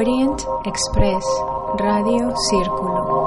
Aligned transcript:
Orient 0.00 0.46
Express 0.64 1.26
Radio 1.76 2.32
Círculo. 2.48 3.19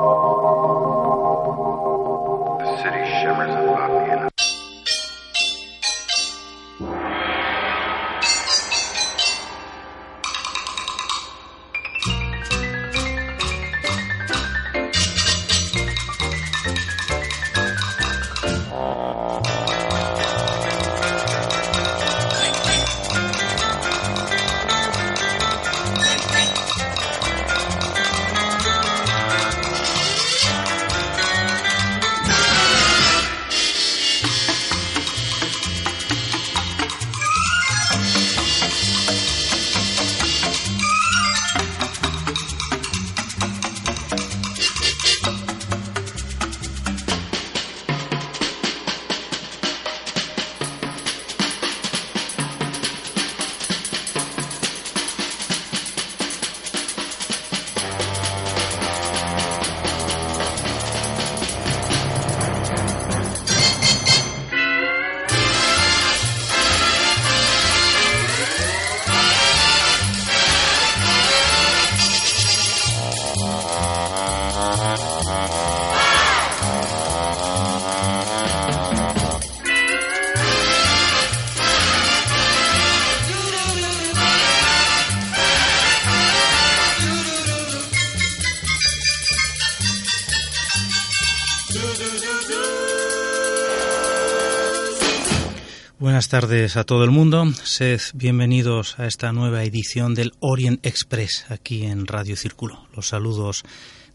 Tardes 96.33 96.77
a 96.77 96.83
todo 96.83 97.03
el 97.03 97.11
mundo. 97.11 97.45
Sed 97.63 98.01
bienvenidos 98.15 98.97
a 98.97 99.05
esta 99.05 99.31
nueva 99.31 99.63
edición 99.65 100.15
del 100.15 100.31
Orient 100.39 100.83
Express 100.83 101.45
aquí 101.49 101.83
en 101.85 102.07
Radio 102.07 102.35
Círculo. 102.35 102.87
Los 102.95 103.09
saludos 103.09 103.61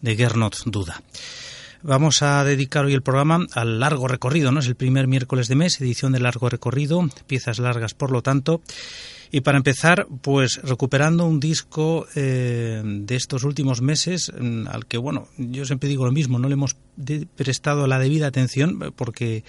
de 0.01 0.17
Gernot 0.17 0.65
Duda. 0.65 1.01
Vamos 1.83 2.23
a 2.23 2.43
dedicar 2.43 2.85
hoy 2.85 2.95
el 2.95 3.03
programa 3.03 3.47
al 3.53 3.79
largo 3.79 4.09
recorrido, 4.09 4.51
¿no? 4.51 4.59
Es 4.59 4.67
el 4.67 4.75
primer 4.75 5.07
miércoles 5.07 5.47
de 5.47 5.55
mes, 5.55 5.81
edición 5.81 6.11
de 6.11 6.19
largo 6.19 6.49
recorrido, 6.49 7.09
piezas 7.29 7.61
largas 7.61 7.95
por 7.95 8.11
lo 8.11 8.21
tanto. 8.21 8.63
Y 9.31 9.41
para 9.43 9.59
empezar, 9.59 10.07
pues 10.23 10.61
recuperando 10.63 11.27
un 11.27 11.41
disco 11.41 12.07
eh, 12.15 12.83
de 12.85 13.17
estos 13.17 13.45
últimos 13.45 13.83
meses, 13.83 14.33
mm, 14.39 14.69
al 14.69 14.87
que, 14.87 14.99
bueno, 14.99 15.29
yo 15.37 15.65
siempre 15.65 15.89
digo 15.89 16.05
lo 16.05 16.13
mismo, 16.13 16.39
no 16.39 16.49
le 16.49 16.55
hemos 16.55 16.77
prestado 17.37 17.87
la 17.87 17.99
debida 17.99 18.27
atención 18.27 18.93
porque 18.97 19.45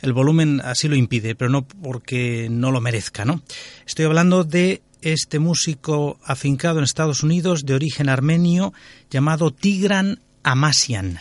el 0.00 0.12
volumen 0.12 0.60
así 0.64 0.88
lo 0.88 0.96
impide, 0.96 1.34
pero 1.34 1.50
no 1.50 1.66
porque 1.66 2.48
no 2.50 2.70
lo 2.70 2.80
merezca, 2.80 3.24
¿no? 3.24 3.42
Estoy 3.86 4.04
hablando 4.04 4.44
de 4.44 4.82
este 5.02 5.38
músico 5.38 6.18
afincado 6.24 6.78
en 6.78 6.84
Estados 6.84 7.22
Unidos 7.22 7.64
de 7.64 7.74
origen 7.74 8.08
armenio 8.08 8.72
llamado 9.10 9.52
Tigran 9.52 10.20
Amasian. 10.42 11.18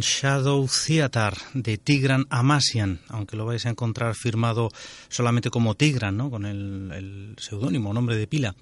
Shadow 0.00 0.66
Theater 0.68 1.34
de 1.54 1.78
Tigran 1.78 2.26
Amasian, 2.30 3.00
aunque 3.08 3.36
lo 3.36 3.46
vais 3.46 3.66
a 3.66 3.70
encontrar 3.70 4.14
firmado 4.14 4.70
solamente 5.08 5.50
como 5.50 5.74
Tigran, 5.74 6.16
¿no? 6.16 6.30
con 6.30 6.46
el, 6.46 7.34
seudónimo, 7.38 7.92
nombre 7.92 8.16
de 8.16 8.26
pila. 8.26 8.54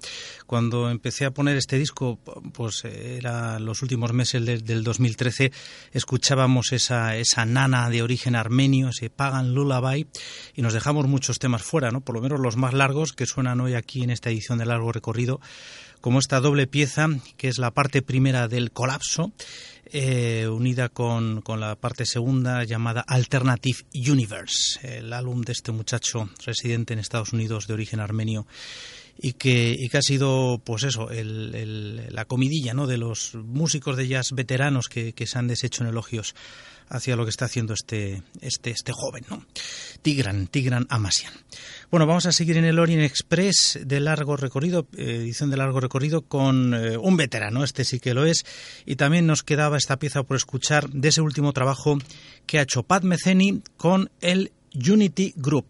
Cuando 0.45 0.89
empecé 0.89 1.25
a 1.25 1.31
poner 1.31 1.57
este 1.57 1.77
disco, 1.77 2.19
pues 2.53 2.85
era 2.85 3.59
los 3.59 3.81
últimos 3.81 4.13
meses 4.13 4.45
del 4.45 4.83
2013, 4.83 5.51
escuchábamos 5.91 6.71
esa, 6.71 7.15
esa 7.15 7.45
nana 7.45 7.89
de 7.89 8.01
origen 8.01 8.35
armenio, 8.35 8.89
ese 8.89 9.09
Pagan 9.09 9.53
Lullaby, 9.53 10.07
y 10.55 10.61
nos 10.61 10.73
dejamos 10.73 11.07
muchos 11.07 11.39
temas 11.39 11.63
fuera, 11.63 11.91
¿no? 11.91 12.01
por 12.01 12.15
lo 12.15 12.21
menos 12.21 12.39
los 12.39 12.57
más 12.57 12.73
largos 12.73 13.13
que 13.13 13.25
suenan 13.25 13.61
hoy 13.61 13.73
aquí 13.73 14.03
en 14.03 14.09
esta 14.09 14.29
edición 14.29 14.57
de 14.57 14.65
largo 14.65 14.91
recorrido, 14.91 15.39
como 16.01 16.19
esta 16.19 16.39
doble 16.39 16.67
pieza, 16.67 17.07
que 17.35 17.47
es 17.47 17.57
la 17.57 17.71
parte 17.71 18.03
primera 18.03 18.47
del 18.47 18.71
colapso, 18.71 19.31
eh, 19.91 20.47
unida 20.47 20.89
con, 20.89 21.41
con, 21.41 21.59
la 21.59 21.75
parte 21.75 22.05
segunda 22.05 22.63
llamada 22.63 23.01
Alternative 23.01 23.79
Universe, 23.93 24.97
el 24.97 25.13
álbum 25.13 25.41
de 25.41 25.53
este 25.53 25.71
muchacho 25.71 26.29
residente 26.45 26.93
en 26.93 26.99
Estados 26.99 27.33
Unidos 27.33 27.67
de 27.67 27.73
origen 27.73 27.99
armenio 27.99 28.47
y 29.17 29.33
que, 29.33 29.75
y 29.77 29.89
que 29.89 29.97
ha 29.97 30.01
sido, 30.01 30.61
pues 30.63 30.83
eso, 30.83 31.09
el, 31.09 32.13
la 32.13 32.25
comidilla 32.25 32.73
¿no? 32.73 32.87
de 32.87 32.97
los 32.97 33.35
músicos 33.35 33.97
de 33.97 34.07
jazz 34.07 34.31
veteranos 34.33 34.87
que, 34.87 35.13
que 35.13 35.27
se 35.27 35.37
han 35.37 35.47
deshecho 35.47 35.83
en 35.83 35.89
elogios 35.89 36.35
hacia 36.89 37.15
lo 37.15 37.23
que 37.23 37.29
está 37.29 37.45
haciendo 37.45 37.73
este, 37.73 38.21
este, 38.41 38.71
este 38.71 38.91
joven, 38.93 39.25
¿no? 39.29 39.45
Tigran, 40.01 40.47
Tigran 40.47 40.85
Amasian. 40.89 41.33
Bueno, 41.91 42.05
vamos 42.05 42.25
a 42.25 42.31
seguir 42.31 42.57
en 42.57 42.65
el 42.65 42.79
Orient 42.79 43.03
Express 43.03 43.79
de 43.83 43.99
largo 43.99 44.37
recorrido, 44.37 44.87
eh, 44.97 45.15
edición 45.17 45.49
de 45.49 45.57
largo 45.57 45.79
recorrido, 45.79 46.21
con 46.21 46.73
eh, 46.73 46.97
un 46.97 47.17
veterano, 47.17 47.63
este 47.63 47.85
sí 47.85 47.99
que 47.99 48.13
lo 48.13 48.25
es, 48.25 48.45
y 48.85 48.95
también 48.95 49.25
nos 49.25 49.43
quedaba 49.43 49.77
esta 49.77 49.97
pieza 49.97 50.23
por 50.23 50.37
escuchar 50.37 50.89
de 50.89 51.09
ese 51.09 51.21
último 51.21 51.53
trabajo 51.53 51.97
que 52.45 52.59
ha 52.59 52.63
hecho 52.63 52.83
Pat 52.83 53.03
Metheny 53.03 53.61
con 53.77 54.11
el 54.21 54.51
Unity 54.73 55.33
Group. 55.37 55.67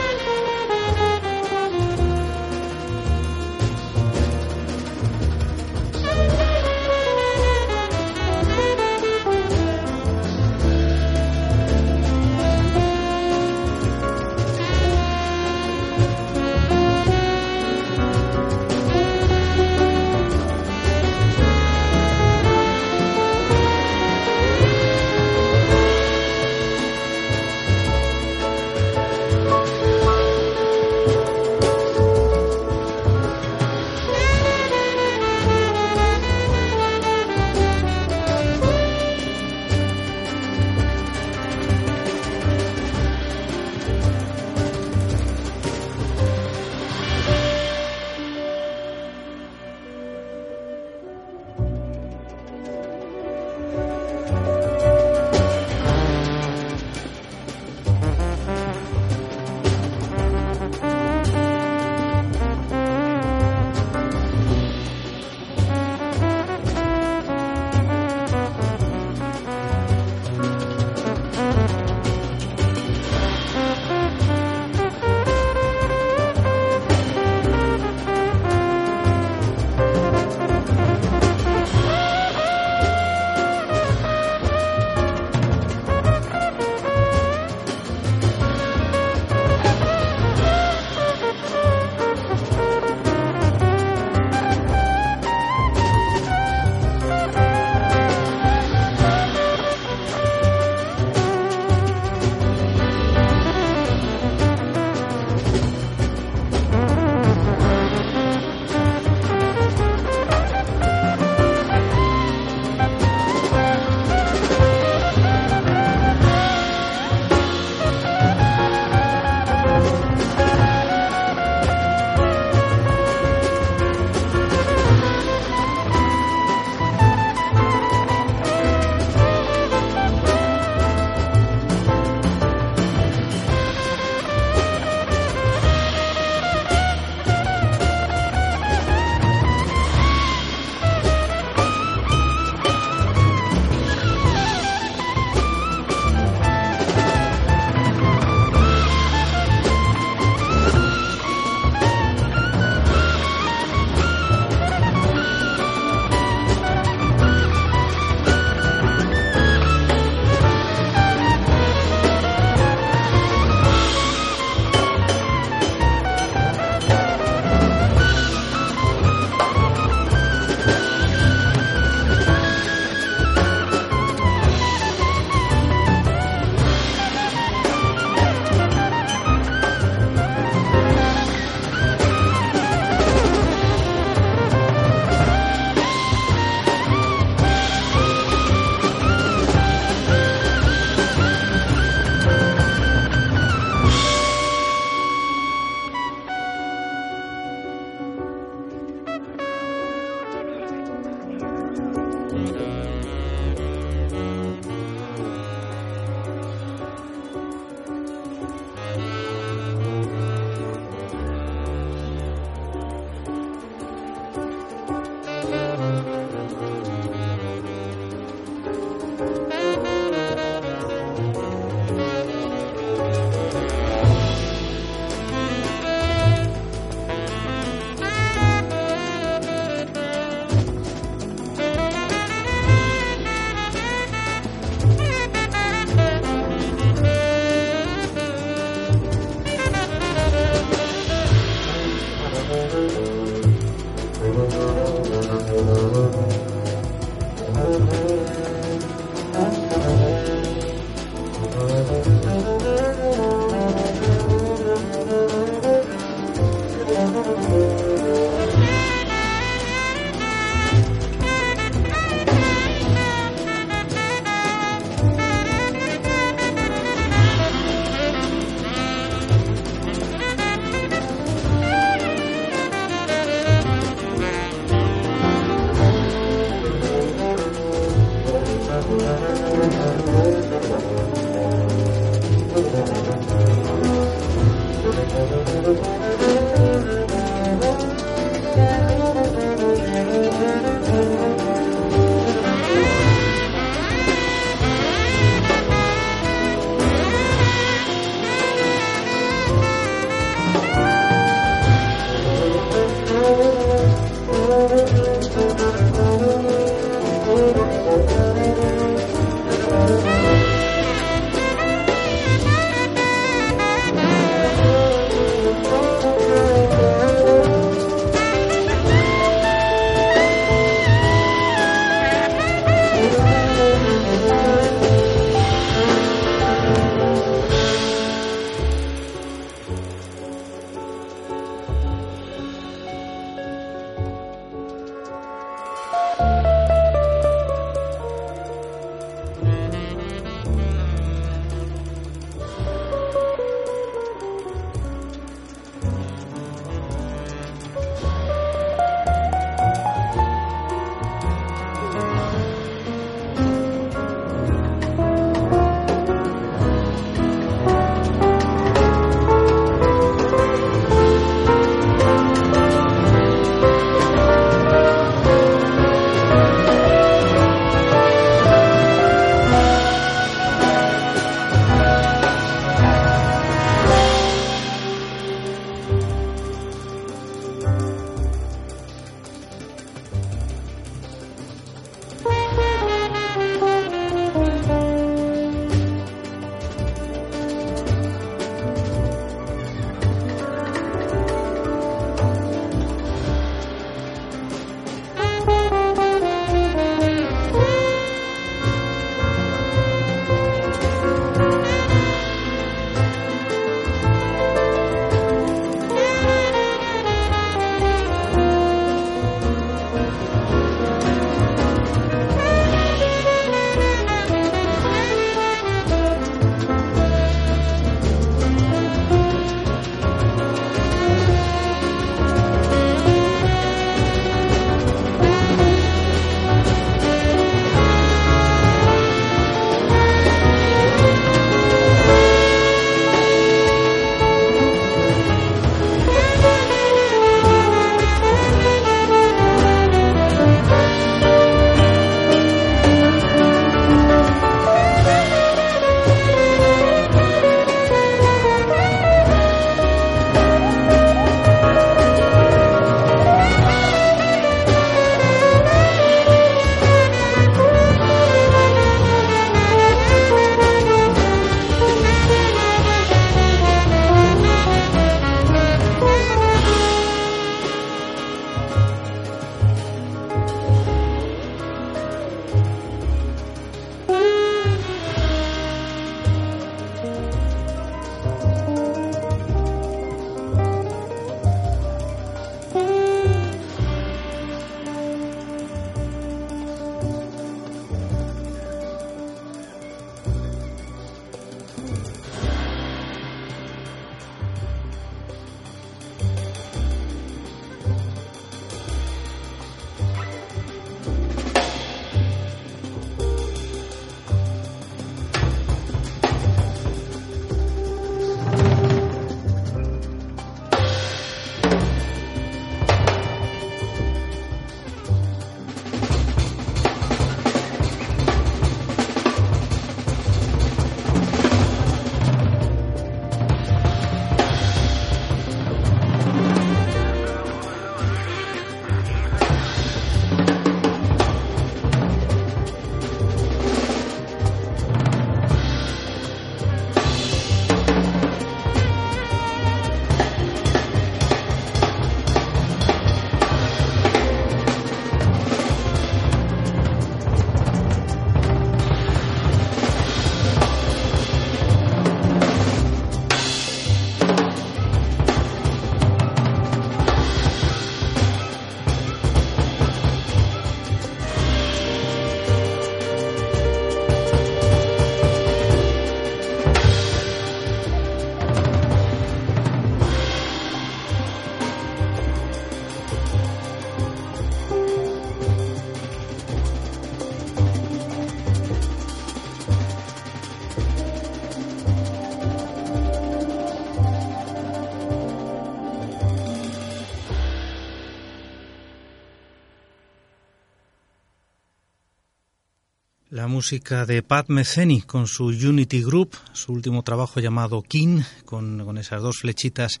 Música 593.52 594.06
de 594.06 594.22
Pat 594.22 594.48
Metheny 594.48 595.02
con 595.02 595.26
su 595.26 595.44
Unity 595.44 596.02
Group, 596.02 596.30
su 596.54 596.72
último 596.72 597.02
trabajo 597.02 597.38
llamado 597.38 597.82
King, 597.82 598.22
con, 598.46 598.96
esas 598.96 599.20
dos 599.20 599.40
flechitas 599.40 600.00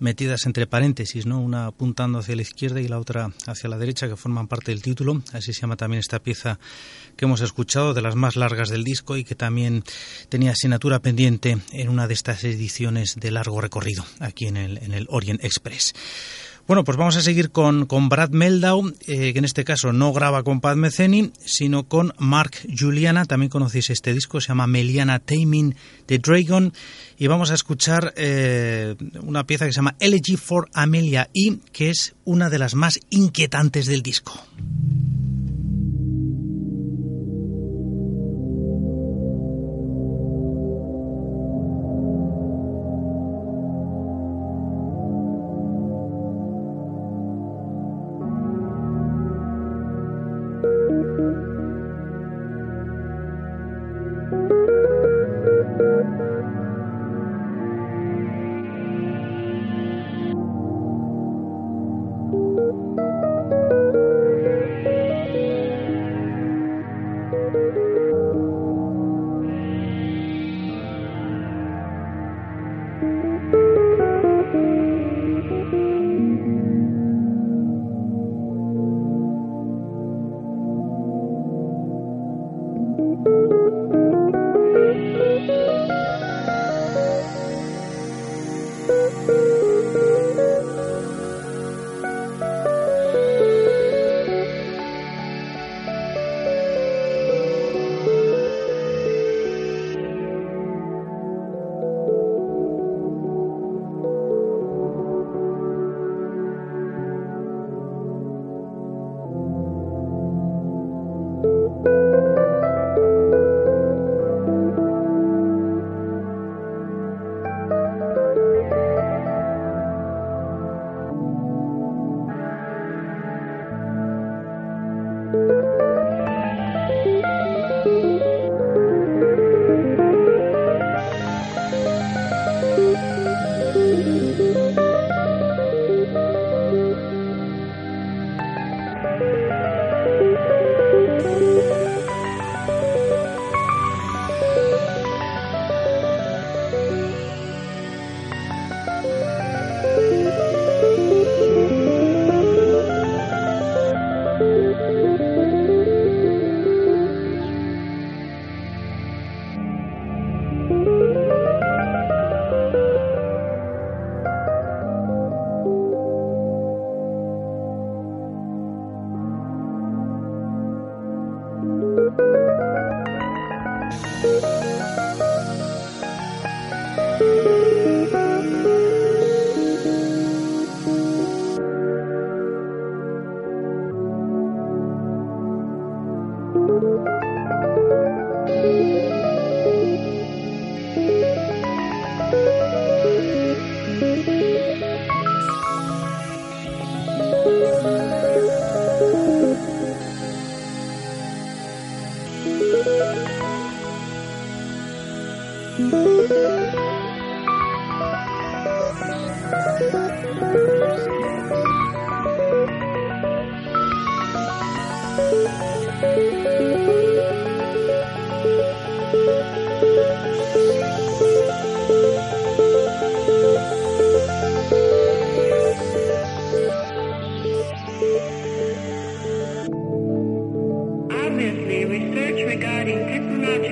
metidas 0.00 0.46
entre 0.46 0.66
paréntesis, 0.66 1.24
¿no? 1.24 1.40
una 1.40 1.66
apuntando 1.66 2.18
hacia 2.18 2.34
la 2.34 2.42
izquierda 2.42 2.80
y 2.80 2.88
la 2.88 2.98
otra 2.98 3.30
hacia 3.46 3.70
la 3.70 3.78
derecha, 3.78 4.08
que 4.08 4.16
forman 4.16 4.48
parte 4.48 4.72
del 4.72 4.82
título. 4.82 5.22
Así 5.32 5.52
se 5.52 5.60
llama 5.60 5.76
también 5.76 6.00
esta 6.00 6.18
pieza 6.18 6.58
que 7.16 7.24
hemos 7.24 7.40
escuchado, 7.40 7.94
de 7.94 8.02
las 8.02 8.16
más 8.16 8.34
largas 8.34 8.68
del 8.68 8.82
disco 8.82 9.16
y 9.16 9.22
que 9.22 9.36
también 9.36 9.84
tenía 10.28 10.50
asignatura 10.50 10.98
pendiente 10.98 11.58
en 11.70 11.88
una 11.88 12.08
de 12.08 12.14
estas 12.14 12.42
ediciones 12.42 13.14
de 13.14 13.30
largo 13.30 13.60
recorrido 13.60 14.04
aquí 14.18 14.46
en 14.46 14.56
el, 14.56 14.78
en 14.78 14.92
el 14.92 15.06
Orient 15.08 15.44
Express. 15.44 15.94
Bueno, 16.68 16.84
pues 16.84 16.98
vamos 16.98 17.16
a 17.16 17.22
seguir 17.22 17.50
con, 17.50 17.86
con 17.86 18.10
Brad 18.10 18.28
Meldau, 18.28 18.92
eh, 19.06 19.32
que 19.32 19.38
en 19.38 19.46
este 19.46 19.64
caso 19.64 19.94
no 19.94 20.12
graba 20.12 20.42
con 20.42 20.60
Pat 20.60 20.76
Metheny, 20.76 21.32
sino 21.42 21.88
con 21.88 22.12
Mark 22.18 22.50
Juliana. 22.78 23.24
También 23.24 23.48
conocéis 23.48 23.88
este 23.88 24.12
disco, 24.12 24.38
se 24.38 24.48
llama 24.48 24.66
Meliana 24.66 25.18
Taming 25.18 25.74
the 26.04 26.18
Dragon. 26.18 26.74
Y 27.16 27.26
vamos 27.26 27.50
a 27.50 27.54
escuchar 27.54 28.12
eh, 28.18 28.96
una 29.22 29.44
pieza 29.44 29.64
que 29.64 29.72
se 29.72 29.76
llama 29.76 29.96
Elegy 29.98 30.36
for 30.36 30.68
Amelia 30.74 31.30
E, 31.32 31.56
que 31.72 31.88
es 31.88 32.14
una 32.26 32.50
de 32.50 32.58
las 32.58 32.74
más 32.74 33.00
inquietantes 33.08 33.86
del 33.86 34.02
disco. 34.02 34.38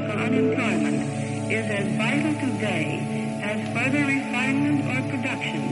for 0.04 0.12
unemployment 0.12 1.00
is 1.50 1.64
as 1.70 1.86
vital 1.96 2.34
today 2.36 3.40
as 3.42 3.58
further 3.72 4.04
refinement 4.04 4.84
or 4.84 5.00
production 5.08 5.62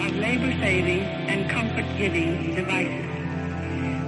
of 0.00 0.16
labor-saving 0.16 1.02
and 1.28 1.50
comfort-giving 1.50 2.54
devices. 2.54 3.04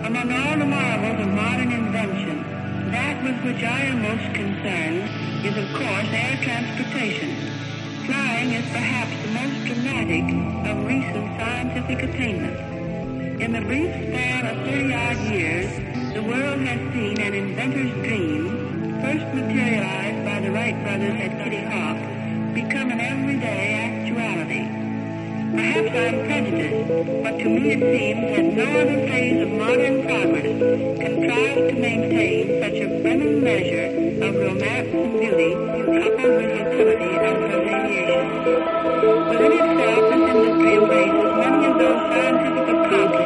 Among 0.06 0.32
all 0.32 0.56
the 0.56 0.64
marvels 0.64 1.20
of 1.20 1.28
modern 1.34 1.72
invention, 1.72 2.42
that 2.90 3.22
with 3.22 3.36
which 3.44 3.62
I 3.62 3.80
am 3.92 4.02
most 4.02 4.34
concerned 4.34 5.04
is, 5.44 5.56
of 5.56 5.68
course, 5.76 6.08
air 6.08 6.38
transportation. 6.40 7.36
Flying 8.06 8.52
is 8.52 8.64
perhaps 8.70 9.12
the 9.22 9.32
most 9.34 9.58
dramatic 9.66 10.24
of 10.70 10.86
recent 10.86 11.26
scientific 11.38 12.02
attainments. 12.08 13.42
In 13.42 13.52
the 13.52 13.60
brief 13.60 13.92
span 14.08 14.46
of 14.46 14.56
30-odd 14.64 15.34
years, 15.34 16.14
the 16.14 16.22
world 16.22 16.60
has 16.60 16.80
seen 16.94 17.20
an 17.20 17.34
inventor's 17.34 17.92
dream 18.06 18.65
first 19.00 19.26
materialized 19.34 20.24
by 20.24 20.40
the 20.40 20.50
Wright 20.50 20.76
brothers 20.82 21.16
at 21.20 21.32
Kitty 21.42 21.62
Hawk 21.68 21.98
become 22.54 22.90
an 22.90 23.00
everyday 23.00 23.74
actuality. 23.86 24.64
Perhaps 25.52 25.92
I'm 25.92 26.16
prejudiced, 26.26 26.88
but 27.22 27.38
to 27.38 27.44
me 27.44 27.72
it 27.72 27.82
seems 27.92 28.24
that 28.32 28.46
no 28.56 28.66
other 28.80 28.98
phase 29.06 29.42
of 29.42 29.50
modern 29.52 30.02
progress 30.06 30.48
contrives 31.00 31.62
to 31.68 31.74
maintain 31.78 32.42
such 32.62 32.78
a 32.80 32.88
brimming 33.02 33.44
measure 33.44 33.88
of 34.24 34.34
romance 34.34 34.88
and 34.88 35.20
beauty 35.20 35.52
coupled 36.00 36.34
with 36.40 36.52
utility 36.56 37.12
and 37.20 37.36
alleviation. 37.52 38.24
Within 39.28 39.52
itself, 39.60 40.02
this 40.10 40.24
industry 40.32 40.72
embraces 40.76 41.32
many 41.36 41.66
of 41.66 41.74
those 41.78 42.00
scientific 42.12 42.66
accomplishments 42.74 43.25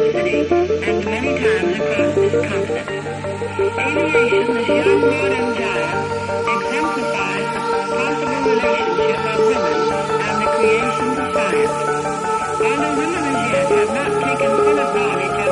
relationship 8.51 9.19
of 9.31 9.39
women 9.47 9.77
and 10.27 10.35
the 10.41 10.47
creation 10.55 11.09
of 11.21 11.27
science. 11.33 11.75
And 12.61 12.81
women 12.97 13.25
have 13.71 13.91
not 13.95 14.11
taken 14.23 14.49
full 14.57 14.79
advantage 14.79 15.37
of 15.47 15.51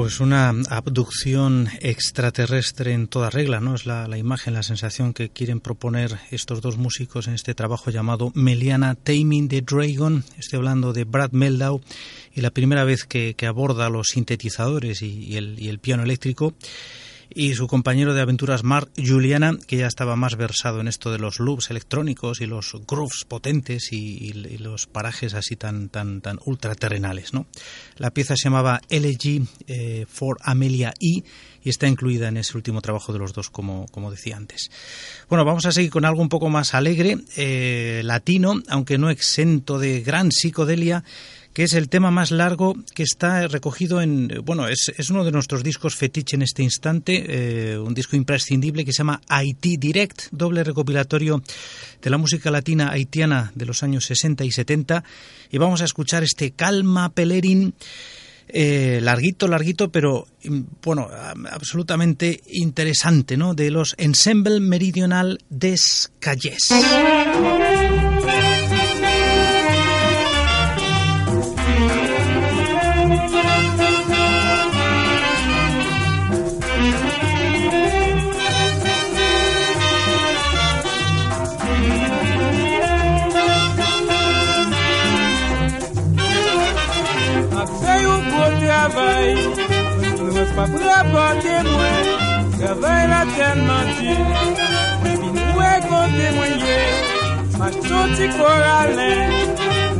Pues 0.00 0.18
una 0.18 0.48
abducción 0.70 1.68
extraterrestre 1.82 2.94
en 2.94 3.06
toda 3.06 3.28
regla, 3.28 3.60
¿no? 3.60 3.74
Es 3.74 3.84
la, 3.84 4.16
imagen, 4.16 4.54
la 4.54 4.62
sensación 4.62 5.12
que 5.12 5.28
quieren 5.28 5.60
proponer 5.60 6.18
estos 6.30 6.62
dos 6.62 6.78
músicos 6.78 7.28
en 7.28 7.34
este 7.34 7.54
trabajo 7.54 7.90
llamado 7.90 8.32
Meliana 8.34 8.94
Taming 8.94 9.48
the 9.48 9.60
Dragon. 9.60 10.24
Estoy 10.38 10.56
hablando 10.56 10.94
de 10.94 11.04
Brad 11.04 11.32
Meldau 11.32 11.82
y 12.34 12.40
la 12.40 12.50
primera 12.50 12.84
vez 12.84 13.04
que, 13.04 13.36
aborda 13.46 13.90
los 13.90 14.06
sintetizadores 14.06 15.02
y 15.02 15.36
el 15.36 15.78
piano 15.80 16.02
eléctrico 16.02 16.54
y 17.34 17.54
su 17.54 17.66
compañero 17.66 18.14
de 18.14 18.20
aventuras 18.20 18.64
Mark 18.64 18.90
Juliana, 18.96 19.56
que 19.66 19.78
ya 19.78 19.86
estaba 19.86 20.16
más 20.16 20.36
versado 20.36 20.80
en 20.80 20.88
esto 20.88 21.12
de 21.12 21.18
los 21.18 21.38
loops 21.38 21.70
electrónicos 21.70 22.40
y 22.40 22.46
los 22.46 22.76
grooves 22.86 23.24
potentes 23.26 23.92
y, 23.92 24.32
los 24.60 24.86
parajes 24.86 25.34
así 25.34 25.56
tan 25.56 25.88
tan 25.88 26.20
tan 26.20 26.38
ultraterrenales, 26.44 27.32
¿no? 27.32 27.46
La 27.96 28.10
pieza 28.10 28.34
se 28.36 28.44
llamaba 28.44 28.80
LG 28.90 29.46
eh, 29.66 30.06
for 30.08 30.38
Amelia 30.42 30.92
E 31.00 31.22
y 31.62 31.68
está 31.68 31.86
incluida 31.86 32.28
en 32.28 32.36
ese 32.36 32.56
último 32.56 32.80
trabajo 32.80 33.12
de 33.12 33.18
los 33.18 33.32
dos, 33.32 33.50
como, 33.50 33.86
como 33.88 34.10
decía 34.10 34.36
antes. 34.36 34.70
Bueno, 35.28 35.44
vamos 35.44 35.66
a 35.66 35.72
seguir 35.72 35.90
con 35.90 36.04
algo 36.04 36.22
un 36.22 36.28
poco 36.28 36.48
más 36.48 36.74
alegre, 36.74 37.18
eh, 37.36 38.00
latino, 38.04 38.62
aunque 38.68 38.98
no 38.98 39.10
exento 39.10 39.78
de 39.78 40.00
gran 40.00 40.30
psicodelia 40.32 41.04
que 41.60 41.64
es 41.64 41.74
el 41.74 41.90
tema 41.90 42.10
más 42.10 42.30
largo 42.30 42.74
que 42.94 43.02
está 43.02 43.46
recogido 43.46 44.00
en, 44.00 44.28
bueno, 44.46 44.66
es, 44.66 44.90
es 44.96 45.10
uno 45.10 45.24
de 45.24 45.30
nuestros 45.30 45.62
discos 45.62 45.94
fetiche 45.94 46.36
en 46.36 46.40
este 46.40 46.62
instante, 46.62 47.26
eh, 47.72 47.78
un 47.78 47.92
disco 47.92 48.16
imprescindible 48.16 48.82
que 48.82 48.94
se 48.94 49.00
llama 49.00 49.20
Haití 49.28 49.76
Direct, 49.76 50.28
doble 50.30 50.64
recopilatorio 50.64 51.42
de 52.00 52.08
la 52.08 52.16
música 52.16 52.50
latina 52.50 52.90
haitiana 52.90 53.52
de 53.54 53.66
los 53.66 53.82
años 53.82 54.06
60 54.06 54.42
y 54.42 54.52
70, 54.52 55.04
y 55.50 55.58
vamos 55.58 55.82
a 55.82 55.84
escuchar 55.84 56.22
este 56.22 56.52
Calma 56.52 57.10
Pelerin. 57.10 57.74
Eh, 58.48 58.98
larguito, 59.02 59.46
larguito, 59.46 59.92
pero 59.92 60.28
mm, 60.42 60.60
bueno, 60.82 61.10
absolutamente 61.50 62.40
interesante, 62.46 63.36
¿no? 63.36 63.52
De 63.52 63.70
los 63.70 63.94
Ensemble 63.98 64.60
Meridional 64.60 65.38
des 65.50 66.10
Calles. 66.20 66.70
eternman 93.22 93.86
di 93.98 94.12
Bi 95.02 95.12
mwe 95.52 95.70
kon 95.88 96.10
temwenye 96.18 96.78
Maj 97.58 97.74
ton 97.88 98.08
ti 98.16 98.26
korale 98.36 99.12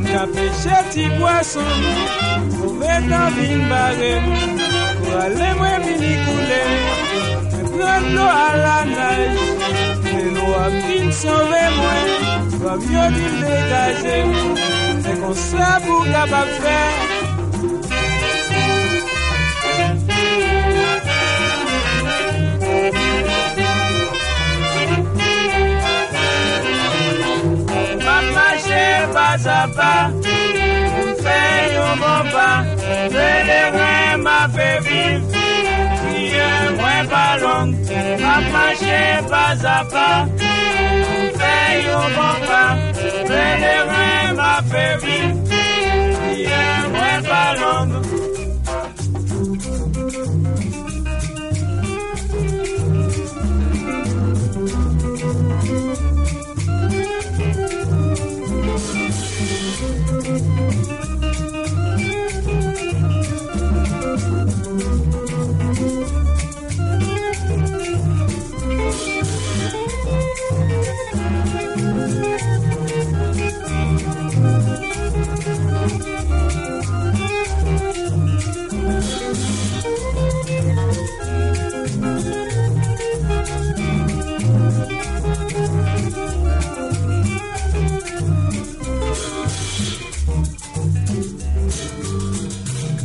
Mka 0.01 0.23
peche 0.35 0.77
ti 0.93 1.05
boason 1.19 1.81
Kove 2.57 2.95
tan 3.09 3.29
vin 3.35 3.61
bare 3.71 4.13
Korale 5.05 5.49
mwen 5.59 5.79
vini 5.85 6.13
koule 6.25 6.63
Mwen 7.53 7.67
pren 7.73 8.05
sapa. 29.43 30.11
Mpe 31.21 31.39
yokoba 31.75 32.49
zelere 33.13 34.17
mafevi 34.25 35.03
yemwe 36.35 36.95
balong 37.11 37.73
amashe 38.35 39.01
bazapa 39.31 40.09
mpe 41.35 41.55
yokoba 41.87 42.63
zelere 43.29 44.07
mafevi 44.39 45.19
yemwe 46.49 47.11
balong 47.29 47.91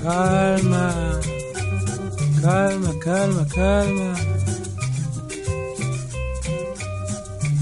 Calma, 0.05 1.19
calma, 2.39 2.93
calma, 3.03 3.45
calma. 3.45 4.13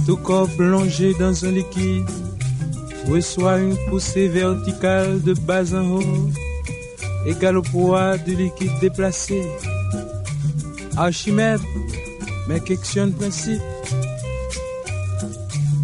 Tout 0.06 0.18
corps 0.18 0.50
plongé 0.58 1.14
dans 1.14 1.46
un 1.46 1.52
liquide 1.52 2.10
reçoit 3.10 3.60
une 3.60 3.78
poussée 3.88 4.28
verticale 4.28 5.22
de 5.22 5.34
bas 5.36 5.74
en 5.74 5.90
haut, 5.90 6.30
égale 7.26 7.60
au 7.60 7.62
poids 7.62 8.18
du 8.18 8.36
liquide 8.36 8.78
déplacé. 8.82 9.42
Archimède, 10.98 11.62
mais 12.50 12.60
question 12.60 13.08
de 13.08 13.14
principe. 13.14 13.62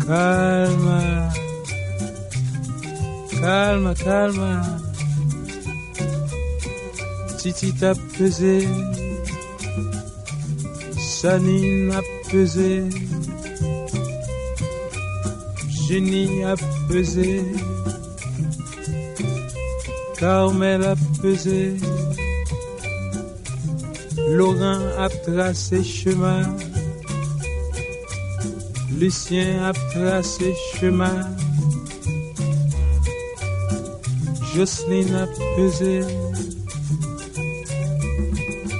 Calma, 0.05 1.29
calma, 3.39 3.93
calma. 3.95 4.88
Titi 7.51 7.73
t'a 7.73 7.93
pesé, 8.15 8.67
Sanine 10.99 11.91
a 11.91 12.01
pesé, 12.29 12.83
Jenny 15.67 16.43
a 16.43 16.53
pesé, 16.87 17.41
Carmel 20.19 20.83
a 20.83 20.95
pesé, 21.23 21.77
Laurent 24.29 24.81
a 24.99 25.09
tracé 25.09 25.83
chemin, 25.83 26.55
Lucien 28.99 29.63
a 29.63 29.73
tracé 29.73 30.53
chemin, 30.75 31.27
Jocelyne 34.53 35.15
a 35.15 35.25
pesé. 35.55 36.18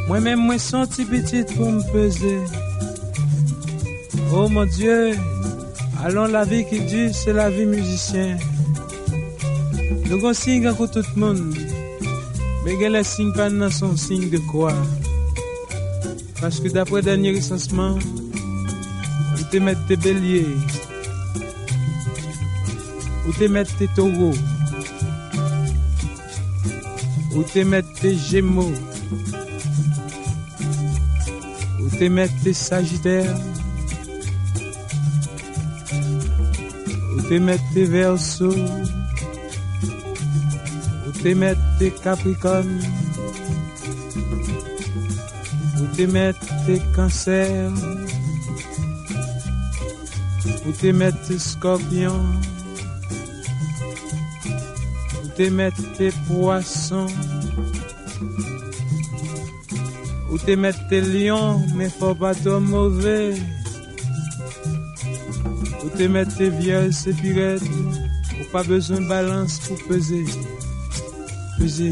Moi-même, 0.10 0.40
moi 0.40 0.58
senti 0.58 1.06
petit 1.06 1.44
pour 1.56 1.72
me 1.72 1.84
peser. 1.92 2.40
Oh 4.34 4.50
mon 4.50 4.66
Dieu, 4.66 5.12
allons 6.04 6.26
la 6.26 6.46
vie 6.46 6.66
qui 6.66 6.80
dure, 6.80 7.14
c'est 7.14 7.32
la 7.32 7.52
vie 7.52 7.68
musicien. 7.68 8.36
Nous 10.06 10.16
avons 10.16 10.34
signe 10.34 10.74
pour 10.74 10.90
tout 10.90 11.04
le 11.16 11.20
monde. 11.20 11.54
Mais 12.66 12.76
quel 12.80 12.96
est 12.96 13.04
signe 13.04 13.32
pas 13.34 13.52
dans 13.52 13.70
son 13.70 13.96
signe 13.96 14.32
de 14.32 14.40
quoi 14.40 14.74
Parce 16.42 16.60
que 16.60 16.70
d'après 16.70 17.04
dernier 17.04 17.36
recensement, 17.36 18.00
vous 19.36 19.44
te 19.52 19.58
mettez 19.58 19.80
tes 19.90 19.96
béliers. 19.96 20.56
Vous 23.26 23.34
te 23.34 23.44
mettez 23.44 23.74
tes 23.78 23.88
taureaux. 23.96 24.34
Vous 27.30 27.44
te 27.44 27.60
mettez 27.60 27.94
tes 28.02 28.18
gémeaux. 28.18 28.74
t'émettent 32.00 32.44
les 32.46 32.54
sagittaires, 32.54 33.36
où 37.14 37.22
t'émettent 37.24 37.72
les 37.76 37.84
versos, 37.84 38.56
où 41.06 41.12
t'émettent 41.22 41.58
les 41.82 41.92
capricornes, 41.92 42.80
où 45.78 45.96
t'émettent 45.98 46.38
les 46.70 46.80
cancers, 46.96 47.74
où 50.66 50.72
t'émettent 50.72 51.30
les 51.30 51.40
scorpions, 51.40 52.26
où 55.22 55.28
t'émettent 55.36 56.00
les 56.00 56.14
poissons. 56.30 57.08
Ou 60.32 60.38
te 60.38 60.52
mettre 60.52 60.88
tes 60.88 61.02
lions, 61.02 61.62
mais 61.76 61.90
faut 61.90 62.14
pas 62.14 62.36
trop 62.36 62.60
mauvais. 62.60 63.34
Ou 65.84 65.90
te 65.90 66.04
mettre 66.04 66.36
tes 66.38 66.50
vieilles 66.50 66.94
sépirettes, 66.94 67.64
ou 68.40 68.52
pas 68.52 68.64
besoin 68.64 69.02
de 69.02 69.08
balance 69.08 69.60
pour 69.60 69.78
peser. 69.88 70.26
Peser, 71.58 71.92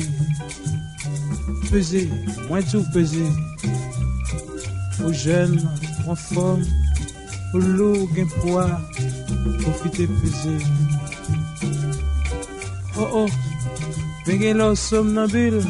peser, 1.72 2.10
moins 2.48 2.62
tout 2.62 2.86
peser. 2.94 3.26
Aux 5.04 5.14
jeunes, 5.14 5.62
en 6.08 6.16
forme, 6.16 6.64
aux 7.54 7.60
lourds, 7.60 8.08
gain 8.14 8.28
poids, 8.42 8.82
profiter 9.62 10.08
peser. 10.08 10.66
Oh 13.00 13.08
oh, 13.14 13.26
venez 14.26 14.54
là, 14.54 14.76
somnambule. 14.76 15.62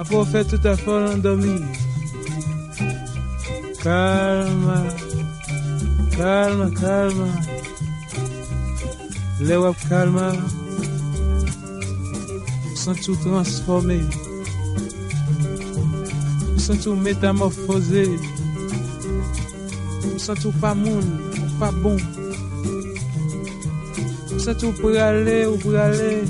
Après 0.00 0.24
fait 0.24 0.44
tout 0.46 0.66
à 0.66 0.74
fait 0.78 0.90
endormi. 0.90 1.60
Calme, 3.82 4.72
calme, 6.16 6.74
calme. 6.80 7.26
Les 9.40 9.58
web 9.58 9.74
calme. 9.90 10.32
Sont 12.76 12.94
tout 12.94 13.14
transformé. 13.16 14.00
Sont 16.56 16.76
tout 16.76 16.94
métamorphosé. 16.94 18.08
Sont 20.16 20.34
tout 20.34 20.52
pas 20.62 20.74
monde, 20.74 21.20
pas 21.58 21.72
bon. 21.72 21.98
Sont 24.38 24.54
tout 24.54 24.72
pour 24.80 24.96
aller 24.96 25.44
ou 25.44 25.58
pour 25.58 25.74
aller. 25.74 26.22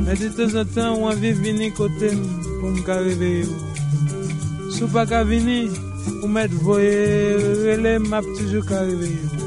Mais 0.00 0.14
de 0.14 0.28
temps 0.28 0.60
en 0.60 0.64
temps, 0.66 0.94
on 0.98 1.14
vient 1.14 1.32
venir 1.32 1.72
côté 1.72 2.10
pou 2.62 2.70
m 2.70 2.78
ka 2.86 2.94
reveye 3.02 3.42
ou. 3.42 3.58
Sou 4.70 4.86
pa 4.94 5.02
ka 5.10 5.24
vini, 5.26 5.66
ou 6.22 6.28
met 6.30 6.52
voye 6.62 7.34
rele 7.64 7.98
map 8.06 8.22
toujou 8.38 8.62
ka 8.68 8.84
reveye 8.86 9.18
ou. 9.26 9.42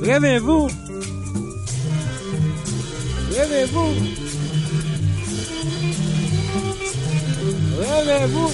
Reveye-vous! 0.00 0.68
Reveye-vous! 3.36 3.92
Reveye-vous! 7.84 8.52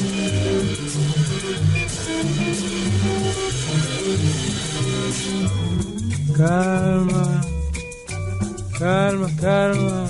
Kalma, 6.36 7.26
kalma, 8.78 9.28
kalma. 9.40 10.06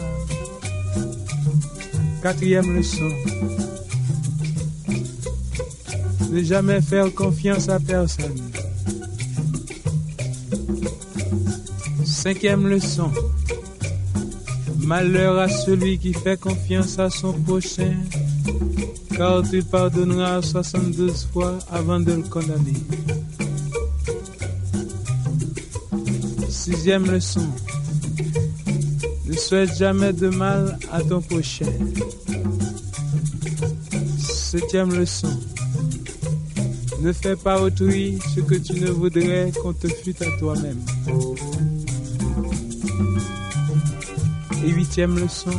Quatrième 2.23 2.77
leçon. 2.77 3.11
Ne 6.31 6.45
jamais 6.45 6.81
faire 6.81 7.13
confiance 7.13 7.69
à 7.69 7.81
personne. 7.81 8.37
Cinquième 12.05 12.69
leçon. 12.69 13.11
Malheur 14.79 15.39
à 15.39 15.49
celui 15.49 15.99
qui 15.99 16.13
fait 16.13 16.39
confiance 16.39 16.99
à 16.99 17.11
son 17.11 17.33
prochain, 17.33 17.95
car 19.17 19.43
tu 19.49 19.63
pardonneras 19.63 20.43
72 20.43 21.29
fois 21.33 21.59
avant 21.71 21.99
de 21.99 22.13
le 22.13 22.23
condamner. 22.23 22.75
Sixième 26.49 27.11
leçon. 27.11 27.47
Ne 29.27 29.35
souhaite 29.35 29.77
jamais 29.77 30.13
de 30.13 30.29
mal 30.29 30.79
à 30.93 31.03
ton 31.03 31.21
prochain. 31.21 31.73
Septième 34.19 34.93
leçon. 34.93 35.37
Ne 37.01 37.13
fais 37.13 37.35
pas 37.35 37.59
autrui 37.63 38.19
ce 38.35 38.41
que 38.41 38.57
tu 38.57 38.75
ne 38.75 38.91
voudrais 38.91 39.51
qu'on 39.63 39.73
te 39.73 39.89
fût 39.89 40.15
à 40.23 40.39
toi-même. 40.39 40.79
Et 44.63 44.69
huitième 44.69 45.19
leçon, 45.19 45.51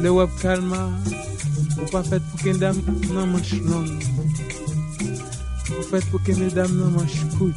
le 0.00 0.10
web 0.10 0.30
calma, 0.40 0.88
ou 1.76 1.90
pas 1.90 2.02
fait 2.02 2.22
pour 2.22 2.42
que 2.42 2.56
dame 2.56 2.80
non 3.12 3.26
manche 3.26 3.60
non. 3.60 3.84
Ou 5.78 5.82
fait 5.82 6.04
pour 6.06 6.22
que 6.22 6.32
mesdames 6.32 6.74
non 6.74 6.90
manche 6.90 7.26
coûte. 7.38 7.54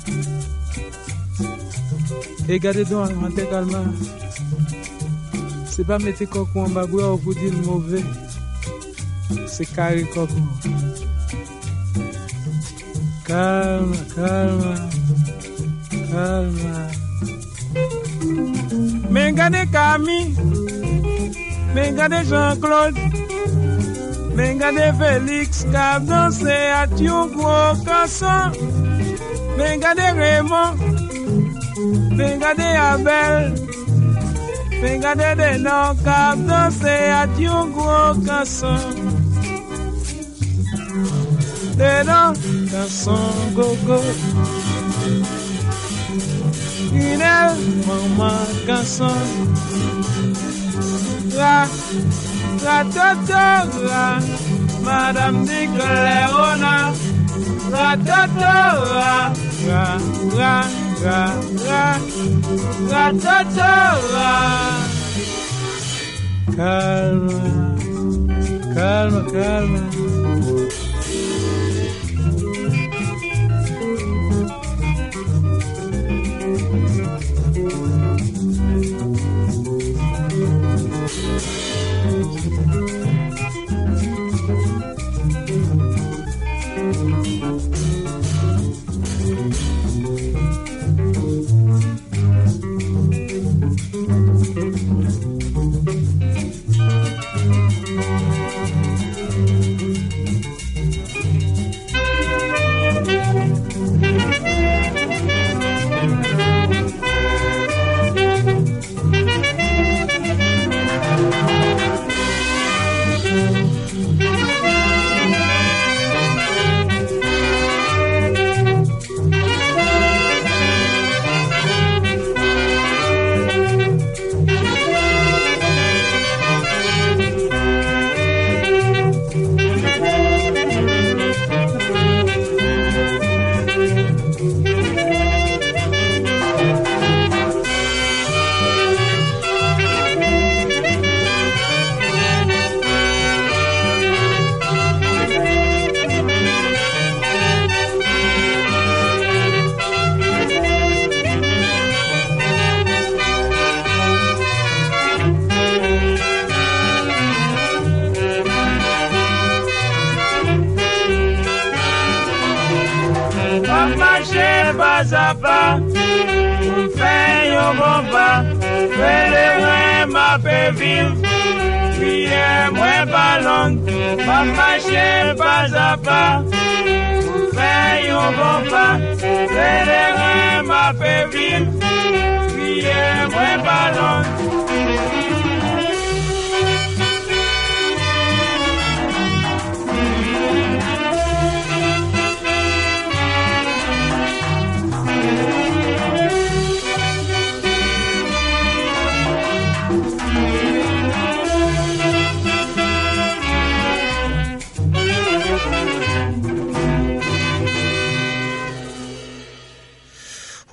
Et 2.50 2.60
gardez 2.60 2.84
donc 2.84 3.12
en 3.24 3.32
tête 3.32 3.50
calma. 3.50 3.82
C'est 5.68 5.88
pas 5.88 6.00
mettre 6.00 6.26
coco 6.26 6.60
en 6.60 6.70
ou 6.70 7.18
vous 7.18 7.34
dire 7.34 7.54
mauvais. 7.66 8.04
C'est 9.48 9.66
carré 9.66 10.04
coco. 10.14 10.34
calma, 13.34 13.98
calma, 14.16 14.76
calma. 16.12 16.76
Menga 19.10 19.48
engané 19.48 19.66
Camille, 19.76 20.36
menga 21.74 22.06
engané 22.06 22.20
Jean-Claude, 22.30 23.00
me 24.36 24.46
Félix 25.00 25.64
qui 25.64 26.06
dansé 26.08 26.58
à 26.82 26.88
Tiongro 26.96 27.76
Casson, 27.86 28.52
me 29.58 29.68
Raymond, 30.22 30.76
me 32.18 32.28
Abel, 32.92 33.54
menga 34.82 35.12
engané 35.14 35.30
Denon 35.42 35.96
qui 36.06 36.46
dansé 36.48 36.96
à 37.22 37.28
They 41.76 42.04
don't 42.06 42.38
the 42.70 42.86
song 42.88 43.54
go 43.56 43.76
go. 43.88 44.00
Il 46.94 47.22
est 47.22 47.88
maman 47.88 48.46
garçon. 48.68 49.18
La, 51.36 51.66
la 52.64 52.84
toto, 52.96 53.46
la, 53.90 54.20
Madame 54.84 55.40
Nicoléona. 55.48 56.94
La 57.72 57.98
toto, 57.98 58.54
la, 58.94 59.34
la, 59.68 59.98
la, 60.38 60.56
la, 61.04 61.22
la, 61.68 61.86
la 62.92 63.06
toto, 63.24 63.74
la. 64.14 64.32
Calma, 66.56 67.42
calma, 68.76 69.22
calma. 69.32 70.63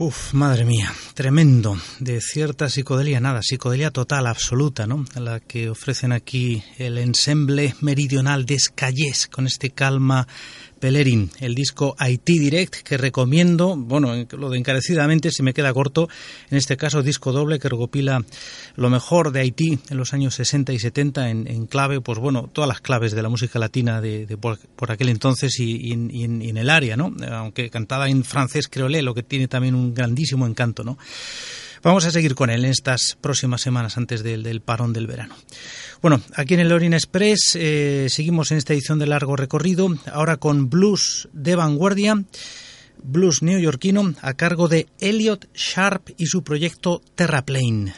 Uf, 0.03 0.33
madre 0.33 0.65
mía, 0.65 0.91
tremendo. 1.13 1.77
De 1.99 2.23
cierta 2.23 2.71
psicodelia, 2.71 3.21
nada, 3.21 3.43
psicodelia 3.43 3.91
total, 3.91 4.29
absoluta, 4.29 4.87
¿no? 4.87 5.05
La 5.15 5.41
que 5.41 5.69
ofrecen 5.69 6.13
aquí 6.13 6.65
el 6.79 6.97
ensemble 6.97 7.75
meridional 7.83 8.47
de 8.47 8.55
Escayés, 8.55 9.27
con 9.27 9.47
este 9.47 9.69
calma 9.69 10.27
Pelerin, 10.81 11.31
el 11.41 11.55
disco 11.55 11.95
Haití 11.99 12.39
Direct 12.39 12.77
que 12.77 12.97
recomiendo, 12.97 13.77
bueno, 13.77 14.15
lo 14.33 14.51
de 14.51 14.59
encarecidamente 14.59 15.31
si 15.31 15.43
me 15.43 15.53
queda 15.53 15.73
corto, 15.75 16.09
en 16.51 16.57
este 16.57 16.77
caso 16.77 17.03
disco 17.03 17.33
doble 17.33 17.59
que 17.59 17.69
recopila 17.69 18.25
lo 18.77 18.91
mejor 18.91 19.31
de 19.31 19.41
Haití 19.41 19.79
en 19.91 19.97
los 19.99 20.15
años 20.15 20.35
60 20.35 20.73
y 20.73 20.79
70 20.79 21.31
en, 21.31 21.67
clave, 21.67 22.01
pues 22.01 22.19
bueno, 22.19 22.49
todas 22.53 22.67
las 22.67 22.81
claves 22.81 23.13
de 23.13 23.23
la 23.23 23.29
música 23.29 23.59
latina 23.59 24.01
de, 24.01 24.27
por, 24.39 24.59
aquel 24.91 25.11
entonces 25.11 25.61
y, 25.61 25.93
en, 25.93 26.57
el 26.57 26.71
área, 26.71 26.97
¿no? 26.97 27.15
Aunque 27.31 27.69
cantada 27.69 28.09
en 28.09 28.25
francés 28.25 28.69
creolé, 28.69 29.03
lo 29.03 29.15
que 29.15 29.23
tiene 29.23 29.49
también 29.49 29.75
un 29.75 29.95
grandísimo 29.95 30.47
encanto, 30.47 30.83
¿no? 30.83 30.97
Vamos 31.83 32.05
a 32.05 32.11
seguir 32.11 32.35
con 32.35 32.51
él 32.51 32.65
en 32.65 32.71
estas 32.71 33.17
próximas 33.21 33.63
semanas 33.63 33.97
antes 33.97 34.23
del, 34.23 34.61
parón 34.61 34.93
del 34.93 35.07
verano. 35.07 35.35
Bueno, 36.03 36.21
aquí 36.35 36.55
en 36.55 36.61
el 36.61 36.73
Orient 36.73 36.95
Express 36.95 37.57
eh, 37.57 38.07
seguimos 38.11 38.51
en 38.51 38.59
esta 38.59 38.75
edición 38.75 38.99
de 38.99 39.07
largo 39.07 39.35
recorrido, 39.35 39.89
ahora 40.13 40.37
con 40.37 40.69
blues 40.69 41.29
de 41.33 41.57
vanguardia, 41.57 42.23
blues 43.03 43.43
neoyorquino 43.43 44.15
a 44.21 44.35
cargo 44.35 44.69
de 44.69 44.89
Elliot 45.01 45.49
Sharp 45.55 46.11
y 46.19 46.27
su 46.27 46.45
proyecto 46.45 47.01
Terraplane. 47.15 47.95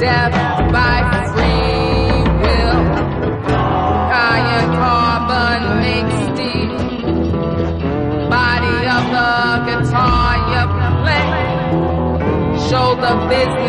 death 0.00 0.32
by 0.72 0.98
free 1.32 2.24
will. 2.42 2.80
Iron 4.32 4.68
carbon 4.80 5.60
makes 5.84 6.20
deep. 6.40 6.70
Body 8.30 8.78
of 8.96 9.04
the 9.16 9.32
guitar 9.68 10.30
you 10.52 10.64
play. 11.04 11.28
Shoulder 12.68 13.00
the 13.02 13.14
business. 13.28 13.59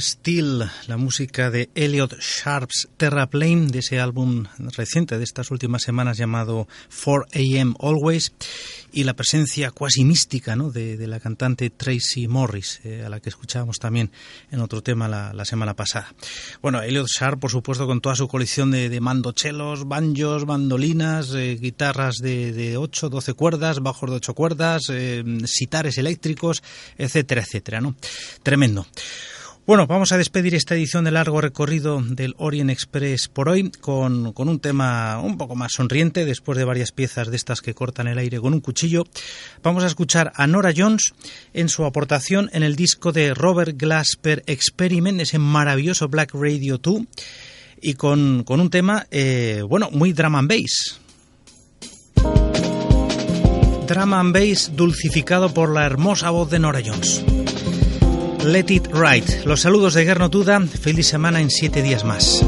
Steel, 0.00 0.70
la 0.86 0.96
música 0.96 1.50
de 1.50 1.70
Elliot 1.74 2.18
Sharp's 2.20 2.88
Terraplane, 2.96 3.68
de 3.68 3.80
ese 3.80 4.00
álbum 4.00 4.46
reciente 4.76 5.18
de 5.18 5.24
estas 5.24 5.50
últimas 5.50 5.82
semanas 5.82 6.16
llamado 6.16 6.66
4 7.04 7.26
AM 7.34 7.74
Always, 7.78 8.32
y 8.92 9.04
la 9.04 9.14
presencia 9.14 9.70
cuasi 9.70 10.04
mística 10.04 10.56
¿no? 10.56 10.70
de, 10.70 11.06
la 11.06 11.20
cantante 11.20 11.70
Tracy 11.70 12.28
Morris, 12.28 12.80
eh, 12.84 13.02
a 13.04 13.08
la 13.08 13.20
que 13.20 13.28
escuchábamos 13.28 13.78
también 13.78 14.10
en 14.50 14.60
otro 14.60 14.82
tema 14.82 15.08
la, 15.08 15.44
semana 15.44 15.74
pasada. 15.74 16.12
Bueno, 16.62 16.82
Elliot 16.82 17.06
Sharp, 17.06 17.40
por 17.40 17.50
supuesto, 17.50 17.86
con 17.86 18.00
toda 18.00 18.16
su 18.16 18.28
colección 18.28 18.70
de, 18.70 19.00
mandochelos, 19.00 19.86
banjos, 19.86 20.46
mandolinas, 20.46 21.34
eh, 21.34 21.58
guitarras 21.60 22.16
de, 22.16 22.52
de 22.52 22.76
8, 22.76 23.08
12 23.08 23.34
cuerdas, 23.34 23.80
bajos 23.80 24.10
de 24.10 24.16
8 24.16 24.34
cuerdas, 24.34 24.82
eh, 24.90 25.22
sitares 25.44 25.98
eléctricos, 25.98 26.62
etcétera, 26.98 27.42
etcétera. 27.42 27.80
¿no? 27.80 27.94
Tremendo. 28.42 28.86
Bueno, 29.70 29.86
vamos 29.86 30.10
a 30.10 30.18
despedir 30.18 30.56
esta 30.56 30.74
edición 30.74 31.04
de 31.04 31.12
largo 31.12 31.40
recorrido 31.40 32.02
del 32.02 32.34
Orient 32.38 32.70
Express 32.70 33.28
por 33.28 33.48
hoy 33.48 33.70
con, 33.70 34.34
un 34.36 34.58
tema 34.58 35.20
un 35.20 35.38
poco 35.38 35.54
más 35.54 35.74
sonriente 35.76 36.24
después 36.24 36.58
de 36.58 36.64
varias 36.64 36.90
piezas 36.90 37.30
de 37.30 37.36
estas 37.36 37.60
que 37.60 37.72
cortan 37.72 38.08
el 38.08 38.18
aire 38.18 38.40
con 38.40 38.52
un 38.52 38.58
cuchillo. 38.58 39.04
Vamos 39.62 39.84
a 39.84 39.86
escuchar 39.86 40.32
a 40.34 40.48
Nora 40.48 40.72
Jones 40.76 41.14
en 41.54 41.68
su 41.68 41.84
aportación 41.84 42.50
en 42.52 42.64
el 42.64 42.74
disco 42.74 43.12
de 43.12 43.32
Robert 43.32 43.76
Glasper 43.76 44.42
Experiment, 44.48 45.20
ese 45.20 45.38
maravilloso 45.38 46.08
Black 46.08 46.34
Radio 46.34 46.78
2, 46.78 47.02
y 47.80 47.94
con, 47.94 48.44
un 48.48 48.70
tema, 48.70 49.06
eh, 49.12 49.62
bueno, 49.68 49.88
muy 49.92 50.12
drum 50.12 50.34
and 50.34 50.48
bass. 50.48 51.00
Drum 53.86 54.14
and 54.14 54.34
bass 54.34 54.72
dulcificado 54.74 55.54
por 55.54 55.72
la 55.72 55.86
hermosa 55.86 56.30
voz 56.30 56.50
de 56.50 56.58
Nora 56.58 56.82
Jones. 56.84 57.24
Let 58.44 58.70
It 58.70 58.88
Right. 58.92 59.44
Los 59.44 59.60
saludos 59.60 59.94
de 59.94 60.04
Gerno 60.04 60.30
Tuda. 60.30 60.60
Feliz 60.60 61.06
semana 61.08 61.40
en 61.40 61.50
siete 61.50 61.82
días 61.82 62.04
más. 62.04 62.42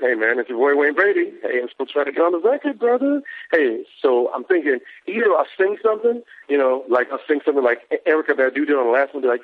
Hey 0.00 0.14
man, 0.14 0.38
it's 0.38 0.48
your 0.48 0.58
boy 0.58 0.80
Wayne 0.80 0.94
Brady. 0.94 1.32
Hey, 1.42 1.60
I'm 1.62 1.68
still 1.72 1.86
trying 1.86 2.06
to 2.06 2.12
get 2.12 2.22
on 2.22 2.32
the 2.32 2.38
record, 2.38 2.78
brother. 2.78 3.22
Hey, 3.52 3.84
so 4.00 4.32
I'm 4.34 4.44
thinking 4.44 4.78
either 5.06 5.30
I'll 5.32 5.46
sing 5.56 5.76
something, 5.82 6.22
you 6.48 6.58
know, 6.58 6.84
like 6.88 7.08
I'll 7.12 7.20
sing 7.28 7.40
something 7.44 7.62
like 7.62 7.80
Erica 8.06 8.32
Badu 8.32 8.66
did 8.66 8.72
on 8.72 8.86
the 8.86 8.92
last 8.92 9.14
one, 9.14 9.22
be 9.22 9.28
like, 9.28 9.42